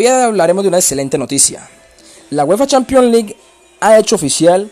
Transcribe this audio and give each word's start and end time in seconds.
Hoy 0.00 0.06
hablaremos 0.06 0.62
de 0.62 0.68
una 0.68 0.78
excelente 0.78 1.18
noticia. 1.18 1.68
La 2.30 2.44
UEFA 2.44 2.68
Champions 2.68 3.10
League 3.10 3.36
ha 3.80 3.98
hecho 3.98 4.14
oficial 4.14 4.70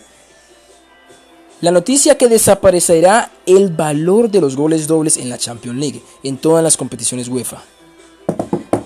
la 1.61 1.73
noticia 1.73 2.17
que 2.17 2.29
desaparecerá 2.29 3.33
el 3.45 3.71
valor 3.71 4.31
de 4.31 4.41
los 4.41 4.55
goles 4.55 4.87
dobles 4.87 5.17
en 5.17 5.29
la 5.29 5.37
Champions 5.37 5.81
League, 5.81 6.01
en 6.23 6.37
todas 6.37 6.63
las 6.63 6.77
competiciones 6.77 7.27
UEFA. 7.27 7.61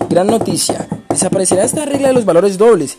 Gran 0.09 0.25
noticia, 0.25 0.87
desaparecerá 1.09 1.63
esta 1.63 1.85
regla 1.85 2.07
de 2.07 2.15
los 2.15 2.25
valores 2.25 2.57
dobles 2.57 2.97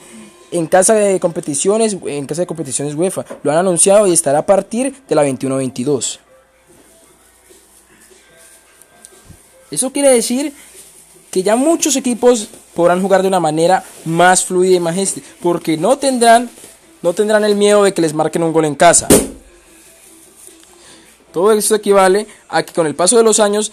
en 0.53 0.69
casa 0.69 0.95
de 0.95 1.19
competiciones, 1.19 1.97
en 2.07 2.27
casa 2.27 2.43
de 2.43 2.47
competiciones 2.47 2.95
UEFA. 2.95 3.25
Lo 3.43 3.51
han 3.51 3.59
anunciado 3.59 4.07
y 4.07 4.13
estará 4.13 4.39
a 4.39 4.47
partir 4.47 4.95
de 5.09 5.15
la 5.17 5.27
21-22. 5.27 6.21
Eso 9.73 9.91
quiere 9.91 10.11
decir 10.11 10.53
que 11.33 11.43
ya 11.43 11.57
muchos 11.57 11.97
equipos 11.97 12.49
podrán 12.75 13.03
jugar 13.03 13.23
de 13.23 13.29
una 13.29 13.41
manera 13.41 13.85
más 14.05 14.45
fluida 14.45 14.77
y 14.77 14.81
más 14.81 14.97
porque 15.41 15.77
no 15.77 15.99
tendrán 15.99 16.51
no 17.03 17.13
tendrán 17.13 17.45
el 17.45 17.57
miedo 17.57 17.83
de 17.83 17.93
que 17.93 18.01
les 18.01 18.15
marquen 18.15 18.45
un 18.45 18.53
gol 18.53 18.65
en 18.65 18.77
casa. 18.77 19.09
Todo 21.33 21.53
esto 21.53 21.75
equivale 21.75 22.27
a 22.49 22.63
que 22.63 22.73
con 22.73 22.87
el 22.87 22.95
paso 22.95 23.17
de 23.17 23.25
los 23.25 23.41
años 23.41 23.73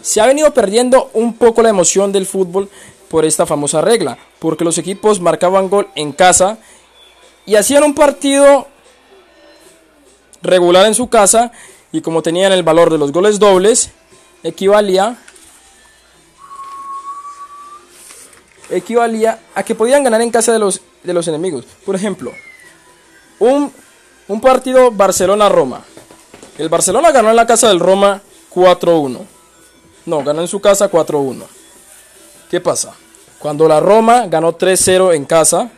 se 0.00 0.20
ha 0.20 0.26
venido 0.26 0.52
perdiendo 0.52 1.10
un 1.14 1.34
poco 1.34 1.62
la 1.62 1.68
emoción 1.68 2.10
del 2.10 2.26
fútbol 2.26 2.68
por 3.08 3.24
esta 3.24 3.46
famosa 3.46 3.80
regla, 3.80 4.18
porque 4.38 4.64
los 4.64 4.78
equipos 4.78 5.20
marcaban 5.20 5.68
gol 5.68 5.88
en 5.94 6.12
casa 6.12 6.58
y 7.46 7.54
hacían 7.54 7.84
un 7.84 7.94
partido 7.94 8.66
regular 10.42 10.86
en 10.86 10.94
su 10.94 11.08
casa 11.08 11.52
y 11.92 12.00
como 12.00 12.22
tenían 12.22 12.52
el 12.52 12.62
valor 12.62 12.90
de 12.90 12.98
los 12.98 13.12
goles 13.12 13.38
dobles, 13.38 13.90
equivalía 14.42 15.18
equivalía 18.72 19.38
a 19.54 19.62
que 19.62 19.74
podían 19.74 20.02
ganar 20.02 20.20
en 20.22 20.30
casa 20.30 20.52
de 20.52 20.58
los, 20.58 20.80
de 21.02 21.12
los 21.12 21.28
enemigos. 21.28 21.64
Por 21.84 21.94
ejemplo, 21.94 22.32
un, 23.38 23.72
un 24.28 24.40
partido 24.40 24.90
Barcelona-Roma. 24.90 25.82
El 26.58 26.68
Barcelona 26.68 27.10
ganó 27.10 27.30
en 27.30 27.36
la 27.36 27.46
casa 27.46 27.68
del 27.68 27.80
Roma 27.80 28.20
4-1. 28.54 29.18
No, 30.06 30.24
ganó 30.24 30.40
en 30.40 30.48
su 30.48 30.60
casa 30.60 30.90
4-1. 30.90 31.44
¿Qué 32.50 32.60
pasa? 32.60 32.94
Cuando 33.38 33.66
la 33.66 33.80
Roma 33.80 34.26
ganó 34.26 34.56
3-0 34.56 35.14
en 35.14 35.24
casa, 35.24 35.70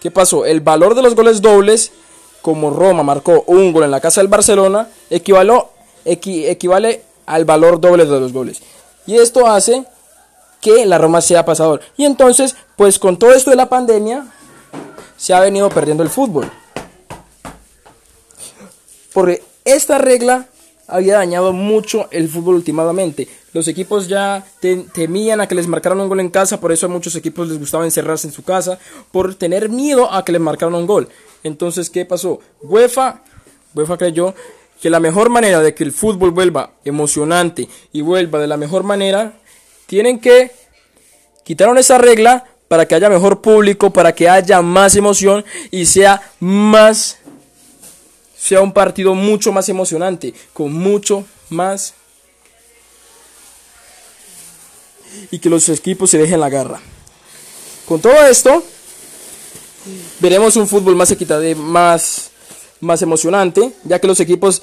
¿qué 0.00 0.10
pasó? 0.10 0.46
El 0.46 0.60
valor 0.60 0.94
de 0.94 1.02
los 1.02 1.14
goles 1.14 1.42
dobles, 1.42 1.92
como 2.42 2.70
Roma 2.70 3.02
marcó 3.02 3.44
un 3.46 3.72
gol 3.72 3.84
en 3.84 3.90
la 3.90 4.00
casa 4.00 4.20
del 4.20 4.28
Barcelona, 4.28 4.88
equivale 5.10 7.02
al 7.26 7.44
valor 7.44 7.80
doble 7.80 8.06
de 8.06 8.20
los 8.20 8.32
goles. 8.32 8.62
Y 9.06 9.16
esto 9.16 9.46
hace 9.46 9.84
que 10.60 10.86
la 10.86 10.98
Roma 10.98 11.20
sea 11.20 11.44
pasador. 11.44 11.80
Y 11.96 12.04
entonces, 12.04 12.56
pues 12.76 12.98
con 12.98 13.18
todo 13.18 13.32
esto 13.32 13.50
de 13.50 13.56
la 13.56 13.68
pandemia, 13.68 14.26
se 15.16 15.34
ha 15.34 15.40
venido 15.40 15.68
perdiendo 15.68 16.02
el 16.02 16.10
fútbol. 16.10 16.50
Porque 19.12 19.42
esta 19.64 19.98
regla 19.98 20.48
había 20.86 21.16
dañado 21.16 21.52
mucho 21.52 22.08
el 22.10 22.28
fútbol 22.28 22.56
últimamente. 22.56 23.28
Los 23.52 23.68
equipos 23.68 24.08
ya 24.08 24.46
temían 24.92 25.40
a 25.40 25.46
que 25.46 25.54
les 25.54 25.66
marcaran 25.66 26.00
un 26.00 26.08
gol 26.08 26.20
en 26.20 26.30
casa, 26.30 26.60
por 26.60 26.72
eso 26.72 26.86
a 26.86 26.88
muchos 26.88 27.14
equipos 27.16 27.48
les 27.48 27.58
gustaba 27.58 27.84
encerrarse 27.84 28.26
en 28.26 28.32
su 28.32 28.42
casa, 28.42 28.78
por 29.10 29.34
tener 29.34 29.68
miedo 29.68 30.12
a 30.12 30.24
que 30.24 30.32
les 30.32 30.40
marcaran 30.40 30.74
un 30.74 30.86
gol. 30.86 31.08
Entonces, 31.42 31.90
¿qué 31.90 32.04
pasó? 32.04 32.40
UEFA, 32.62 33.22
UEFA 33.74 33.96
creyó 33.98 34.34
que 34.80 34.90
la 34.90 35.00
mejor 35.00 35.28
manera 35.28 35.60
de 35.60 35.74
que 35.74 35.84
el 35.84 35.92
fútbol 35.92 36.30
vuelva 36.30 36.72
emocionante 36.84 37.68
y 37.92 38.00
vuelva 38.00 38.38
de 38.38 38.46
la 38.46 38.56
mejor 38.56 38.84
manera, 38.84 39.40
tienen 39.88 40.20
que 40.20 40.52
quitaron 41.44 41.78
esa 41.78 41.96
regla 41.96 42.44
para 42.68 42.86
que 42.86 42.94
haya 42.94 43.08
mejor 43.08 43.40
público, 43.40 43.90
para 43.90 44.14
que 44.14 44.28
haya 44.28 44.60
más 44.60 44.94
emoción 44.96 45.44
y 45.70 45.86
sea 45.86 46.20
más 46.38 47.16
sea 48.38 48.60
un 48.60 48.72
partido 48.72 49.14
mucho 49.14 49.50
más 49.50 49.68
emocionante, 49.70 50.34
con 50.52 50.72
mucho 50.72 51.24
más 51.48 51.94
y 55.30 55.38
que 55.38 55.48
los 55.48 55.68
equipos 55.70 56.10
se 56.10 56.18
dejen 56.18 56.40
la 56.40 56.50
garra. 56.50 56.80
Con 57.86 58.00
todo 58.00 58.26
esto, 58.26 58.62
veremos 60.20 60.54
un 60.56 60.68
fútbol 60.68 60.96
más 60.96 61.10
equitativo, 61.10 61.62
más, 61.62 62.30
más 62.80 63.00
emocionante, 63.00 63.72
ya 63.84 63.98
que 63.98 64.06
los 64.06 64.20
equipos 64.20 64.62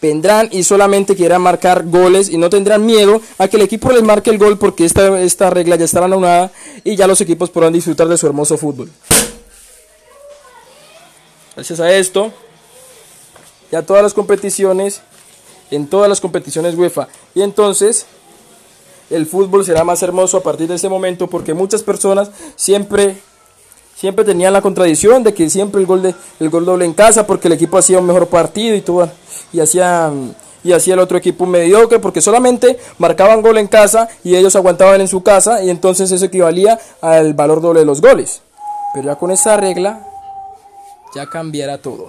vendrán 0.00 0.48
y 0.52 0.62
solamente 0.62 1.16
quieran 1.16 1.42
marcar 1.42 1.84
goles 1.86 2.28
y 2.28 2.38
no 2.38 2.50
tendrán 2.50 2.86
miedo 2.86 3.20
a 3.38 3.48
que 3.48 3.56
el 3.56 3.62
equipo 3.62 3.90
les 3.90 4.02
marque 4.02 4.30
el 4.30 4.38
gol 4.38 4.58
porque 4.58 4.84
esta, 4.84 5.20
esta 5.20 5.50
regla 5.50 5.76
ya 5.76 5.84
estará 5.84 6.06
anulada 6.06 6.50
y 6.84 6.96
ya 6.96 7.06
los 7.06 7.20
equipos 7.20 7.50
podrán 7.50 7.72
disfrutar 7.72 8.08
de 8.08 8.16
su 8.16 8.26
hermoso 8.26 8.56
fútbol. 8.56 8.90
Gracias 11.54 11.80
a 11.80 11.92
esto, 11.92 12.32
ya 13.72 13.82
todas 13.82 14.02
las 14.02 14.14
competiciones, 14.14 15.02
en 15.70 15.88
todas 15.88 16.08
las 16.08 16.20
competiciones 16.20 16.76
UEFA. 16.76 17.08
Y 17.34 17.42
entonces 17.42 18.06
el 19.10 19.26
fútbol 19.26 19.64
será 19.64 19.84
más 19.84 20.02
hermoso 20.02 20.36
a 20.36 20.42
partir 20.42 20.68
de 20.68 20.76
ese 20.76 20.88
momento 20.88 21.26
porque 21.26 21.54
muchas 21.54 21.82
personas 21.82 22.30
siempre 22.56 23.16
siempre 23.98 24.24
tenían 24.24 24.52
la 24.52 24.62
contradicción 24.62 25.24
de 25.24 25.34
que 25.34 25.50
siempre 25.50 25.80
el 25.80 25.86
gol 25.86 26.02
de 26.02 26.14
el 26.38 26.50
gol 26.50 26.64
doble 26.64 26.84
en 26.84 26.92
casa 26.92 27.26
porque 27.26 27.48
el 27.48 27.54
equipo 27.54 27.78
hacía 27.78 27.98
un 27.98 28.06
mejor 28.06 28.28
partido 28.28 28.76
y 28.76 28.80
todo 28.80 29.10
y 29.52 29.60
hacía 29.60 30.12
y 30.62 30.72
hacía 30.72 30.94
el 30.94 31.00
otro 31.00 31.18
equipo 31.18 31.46
mediocre 31.46 31.98
porque 31.98 32.20
solamente 32.20 32.78
marcaban 32.98 33.42
gol 33.42 33.58
en 33.58 33.66
casa 33.66 34.08
y 34.22 34.36
ellos 34.36 34.54
aguantaban 34.54 35.00
en 35.00 35.08
su 35.08 35.22
casa 35.22 35.62
y 35.62 35.70
entonces 35.70 36.10
eso 36.10 36.24
equivalía 36.24 36.78
al 37.00 37.34
valor 37.34 37.60
doble 37.60 37.80
de 37.80 37.86
los 37.86 38.00
goles. 38.00 38.42
Pero 38.94 39.06
ya 39.06 39.16
con 39.16 39.30
esa 39.30 39.56
regla 39.56 40.06
ya 41.14 41.26
cambiará 41.26 41.78
todo. 41.78 42.08